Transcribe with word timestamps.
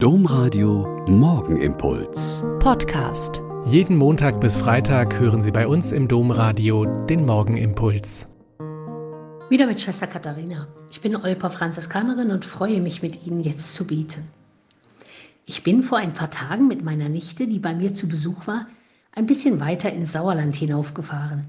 Domradio 0.00 1.04
Morgenimpuls. 1.08 2.44
Podcast. 2.60 3.42
Jeden 3.64 3.96
Montag 3.96 4.40
bis 4.40 4.56
Freitag 4.56 5.18
hören 5.18 5.42
Sie 5.42 5.50
bei 5.50 5.66
uns 5.66 5.90
im 5.90 6.06
Domradio 6.06 6.84
den 7.06 7.26
Morgenimpuls. 7.26 8.28
Wieder 9.50 9.66
mit 9.66 9.80
Schwester 9.80 10.06
Katharina. 10.06 10.68
Ich 10.92 11.00
bin 11.00 11.16
Olper 11.16 11.50
Franziskanerin 11.50 12.30
und 12.30 12.44
freue 12.44 12.80
mich, 12.80 13.02
mit 13.02 13.26
Ihnen 13.26 13.40
jetzt 13.40 13.74
zu 13.74 13.88
bieten. 13.88 14.22
Ich 15.46 15.64
bin 15.64 15.82
vor 15.82 15.98
ein 15.98 16.12
paar 16.12 16.30
Tagen 16.30 16.68
mit 16.68 16.84
meiner 16.84 17.08
Nichte, 17.08 17.48
die 17.48 17.58
bei 17.58 17.74
mir 17.74 17.92
zu 17.92 18.06
Besuch 18.06 18.46
war, 18.46 18.68
ein 19.10 19.26
bisschen 19.26 19.58
weiter 19.58 19.92
ins 19.92 20.12
Sauerland 20.12 20.54
hinaufgefahren. 20.54 21.46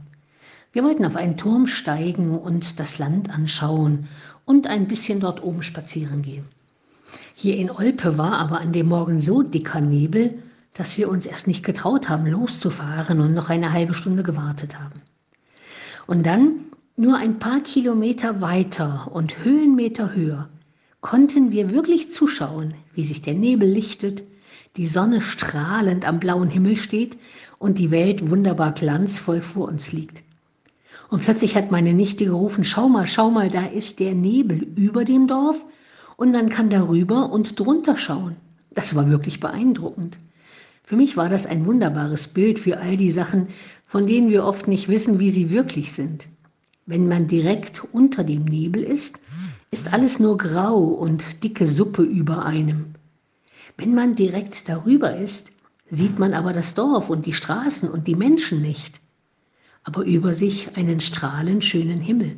Wir 0.73 0.83
wollten 0.83 1.05
auf 1.05 1.15
einen 1.15 1.37
Turm 1.37 1.67
steigen 1.67 2.35
und 2.35 2.79
das 2.79 2.97
Land 2.97 3.29
anschauen 3.29 4.07
und 4.45 4.65
ein 4.65 4.87
bisschen 4.87 5.19
dort 5.19 5.43
oben 5.43 5.61
spazieren 5.61 6.23
gehen. 6.23 6.45
Hier 7.35 7.55
in 7.57 7.71
Olpe 7.71 8.17
war 8.17 8.37
aber 8.37 8.59
an 8.59 8.73
dem 8.73 8.87
Morgen 8.87 9.19
so 9.19 9.41
dicker 9.41 9.81
Nebel, 9.81 10.41
dass 10.73 10.97
wir 10.97 11.09
uns 11.09 11.25
erst 11.25 11.47
nicht 11.47 11.63
getraut 11.63 12.09
haben, 12.09 12.25
loszufahren 12.25 13.21
und 13.21 13.33
noch 13.33 13.49
eine 13.49 13.73
halbe 13.73 13.93
Stunde 13.93 14.23
gewartet 14.23 14.79
haben. 14.79 15.01
Und 16.07 16.25
dann, 16.25 16.65
nur 16.95 17.17
ein 17.17 17.39
paar 17.39 17.61
Kilometer 17.61 18.41
weiter 18.41 19.09
und 19.11 19.43
Höhenmeter 19.43 20.13
höher, 20.15 20.49
konnten 21.01 21.51
wir 21.51 21.71
wirklich 21.71 22.11
zuschauen, 22.11 22.73
wie 22.93 23.03
sich 23.03 23.21
der 23.21 23.35
Nebel 23.35 23.69
lichtet, 23.69 24.23
die 24.75 24.87
Sonne 24.87 25.21
strahlend 25.21 26.07
am 26.07 26.19
blauen 26.19 26.49
Himmel 26.49 26.77
steht 26.77 27.17
und 27.57 27.77
die 27.77 27.91
Welt 27.91 28.29
wunderbar 28.29 28.71
glanzvoll 28.73 29.41
vor 29.41 29.67
uns 29.67 29.91
liegt. 29.91 30.23
Und 31.09 31.23
plötzlich 31.23 31.55
hat 31.55 31.71
meine 31.71 31.93
Nichte 31.93 32.25
gerufen, 32.25 32.63
schau 32.63 32.87
mal, 32.87 33.07
schau 33.07 33.31
mal, 33.31 33.49
da 33.49 33.65
ist 33.65 33.99
der 33.99 34.13
Nebel 34.13 34.59
über 34.75 35.05
dem 35.05 35.27
Dorf 35.27 35.65
und 36.19 36.33
man 36.33 36.49
kann 36.49 36.69
darüber 36.69 37.31
und 37.31 37.57
drunter 37.57 37.95
schauen. 37.95 38.35
Das 38.71 38.93
war 38.93 39.09
wirklich 39.09 39.39
beeindruckend. 39.39 40.19
Für 40.83 40.97
mich 40.97 41.15
war 41.15 41.29
das 41.29 41.45
ein 41.45 41.65
wunderbares 41.65 42.27
Bild 42.27 42.59
für 42.59 42.77
all 42.77 42.97
die 42.97 43.11
Sachen, 43.11 43.47
von 43.85 44.05
denen 44.05 44.29
wir 44.29 44.43
oft 44.43 44.67
nicht 44.67 44.89
wissen, 44.89 45.19
wie 45.19 45.29
sie 45.29 45.49
wirklich 45.49 45.93
sind. 45.93 46.27
Wenn 46.85 47.07
man 47.07 47.27
direkt 47.27 47.85
unter 47.93 48.25
dem 48.25 48.43
Nebel 48.43 48.83
ist, 48.83 49.21
ist 49.71 49.93
alles 49.93 50.19
nur 50.19 50.37
grau 50.37 50.79
und 50.83 51.41
dicke 51.41 51.67
Suppe 51.67 52.03
über 52.03 52.45
einem. 52.45 52.95
Wenn 53.77 53.95
man 53.95 54.15
direkt 54.15 54.67
darüber 54.67 55.15
ist, 55.15 55.53
sieht 55.89 56.19
man 56.19 56.33
aber 56.33 56.51
das 56.51 56.75
Dorf 56.75 57.09
und 57.09 57.27
die 57.27 57.33
Straßen 57.33 57.89
und 57.89 58.07
die 58.07 58.15
Menschen 58.15 58.61
nicht, 58.61 58.99
aber 59.85 60.03
über 60.03 60.33
sich 60.33 60.75
einen 60.75 60.99
strahlend 60.99 61.63
schönen 61.63 62.01
Himmel. 62.01 62.35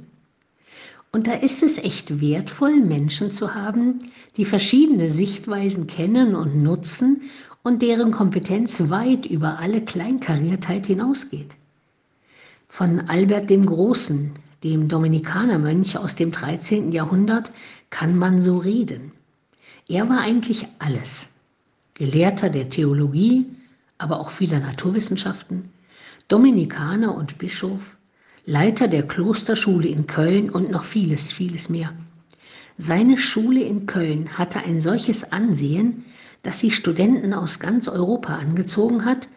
Und 1.12 1.28
da 1.28 1.34
ist 1.34 1.62
es 1.62 1.78
echt 1.78 2.22
wertvoll, 2.22 2.80
Menschen 2.80 3.32
zu 3.34 3.54
haben, 3.54 4.00
die 4.38 4.46
verschiedene 4.46 5.10
Sichtweisen 5.10 5.88
kennen 5.88 6.36
und 6.36 6.64
nutzen 6.64 7.24
und 7.64 7.82
deren 7.82 8.12
Kompetenz 8.12 8.90
weit 8.90 9.26
über 9.26 9.60
alle 9.60 9.82
Kleinkariertheit 9.82 10.88
hinausgeht. 10.88 11.52
Von 12.70 13.02
Albert 13.10 13.50
dem 13.50 13.66
Großen, 13.66 14.32
dem 14.64 14.88
Dominikanermönch 14.88 15.98
aus 15.98 16.16
dem 16.16 16.32
13. 16.32 16.94
Jahrhundert, 16.94 17.52
kann 17.90 18.18
man 18.18 18.42
so 18.42 18.58
reden. 18.58 19.12
Er 19.90 20.08
war 20.08 20.22
eigentlich 20.22 20.68
alles. 20.80 21.30
Gelehrter 21.94 22.50
der 22.50 22.70
Theologie, 22.70 23.46
aber 23.98 24.22
auch 24.22 24.32
vieler 24.32 24.60
Naturwissenschaften, 24.60 25.70
Dominikaner 26.30 27.14
und 27.14 27.38
Bischof, 27.38 27.98
Leiter 28.46 28.88
der 28.88 29.08
Klosterschule 29.08 29.88
in 29.88 30.08
Köln 30.08 30.50
und 30.50 30.72
noch 30.72 30.84
vieles, 30.84 31.32
vieles 31.32 31.70
mehr. 31.70 31.94
Seine 32.78 33.16
Schule 33.18 33.62
in 33.62 33.86
Köln 33.86 34.38
hatte 34.38 34.60
ein 34.60 34.80
solches 34.80 35.32
Ansehen, 35.32 36.06
dass 36.42 36.60
sie 36.60 36.72
Studenten 36.72 37.34
aus 37.34 37.60
ganz 37.60 37.88
Europa 37.88 38.36
angezogen 38.36 39.06
hat 39.06 39.30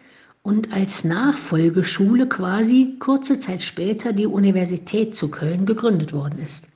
und 0.42 0.72
als 0.72 1.04
Nachfolgeschule 1.04 2.28
quasi 2.28 2.96
kurze 2.98 3.38
Zeit 3.38 3.62
später 3.62 4.14
die 4.14 4.26
Universität 4.26 5.14
zu 5.14 5.30
Köln 5.30 5.66
gegründet 5.66 6.14
worden 6.14 6.38
ist. 6.38 6.68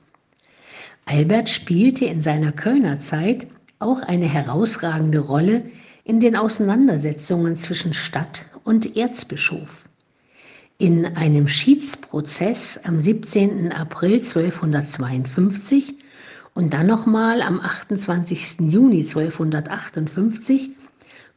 Albert 1.07 1.49
spielte 1.49 2.05
in 2.05 2.21
seiner 2.21 2.53
Kölner 2.53 3.01
Zeit 3.01 3.47
auch 3.79 4.03
eine 4.03 4.27
herausragende 4.27 5.21
Rolle 5.21 5.65
in 6.05 6.21
den 6.21 6.37
Auseinandersetzungen 6.37 7.57
zwischen 7.57 7.95
Stadt 7.95 8.45
und 8.65 8.99
Erzbischof. 8.99 9.88
In 10.81 11.05
einem 11.17 11.49
Schiedsprozess 11.49 12.79
am 12.85 13.01
17. 13.01 13.73
April 13.73 14.19
1252 14.19 15.97
und 16.55 16.73
dann 16.73 16.87
nochmal 16.87 17.43
am 17.43 17.59
28. 17.59 18.61
Juni 18.61 19.01
1258 19.01 20.71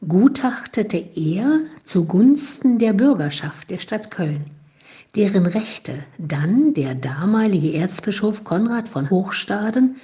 gutachtete 0.06 1.04
er 1.16 1.58
zugunsten 1.82 2.78
der 2.78 2.92
Bürgerschaft 2.92 3.68
der 3.70 3.78
Stadt 3.78 4.12
Köln, 4.12 4.44
deren 5.16 5.46
Rechte 5.46 6.04
dann 6.18 6.72
der 6.74 6.94
damalige 6.94 7.74
Erzbischof 7.74 8.44
Konrad 8.44 8.88
von 8.88 9.10
Hochstaden 9.10 9.96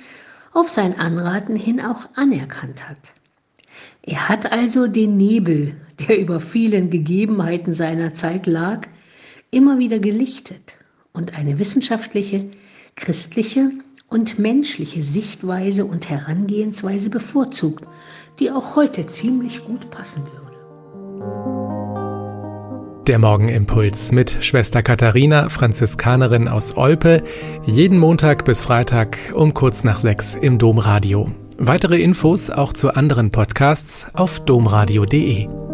auf 0.52 0.68
sein 0.68 0.98
Anraten 0.98 1.54
hin 1.54 1.80
auch 1.80 2.08
anerkannt 2.16 2.88
hat. 2.88 3.14
Er 4.02 4.28
hat 4.28 4.50
also 4.50 4.88
den 4.88 5.16
Nebel, 5.16 5.76
der 6.08 6.18
über 6.18 6.40
vielen 6.40 6.90
Gegebenheiten 6.90 7.72
seiner 7.72 8.14
Zeit 8.14 8.48
lag, 8.48 8.88
immer 9.50 9.78
wieder 9.78 9.98
gelichtet 9.98 10.76
und 11.12 11.34
eine 11.34 11.58
wissenschaftliche, 11.58 12.46
christliche 12.96 13.70
und 14.08 14.38
menschliche 14.38 15.02
Sichtweise 15.02 15.84
und 15.84 16.08
Herangehensweise 16.08 17.10
bevorzugt, 17.10 17.84
die 18.38 18.50
auch 18.50 18.76
heute 18.76 19.06
ziemlich 19.06 19.64
gut 19.64 19.90
passen 19.90 20.22
würde. 20.24 20.38
Der 23.06 23.18
Morgenimpuls 23.18 24.12
mit 24.12 24.36
Schwester 24.44 24.82
Katharina, 24.82 25.48
Franziskanerin 25.48 26.46
aus 26.46 26.76
Olpe, 26.76 27.22
jeden 27.64 27.98
Montag 27.98 28.44
bis 28.44 28.60
Freitag 28.60 29.16
um 29.34 29.54
kurz 29.54 29.82
nach 29.82 29.98
sechs 29.98 30.34
im 30.34 30.58
Domradio. 30.58 31.30
Weitere 31.56 32.00
Infos 32.02 32.50
auch 32.50 32.74
zu 32.74 32.94
anderen 32.94 33.30
Podcasts 33.30 34.06
auf 34.12 34.40
domradio.de. 34.40 35.67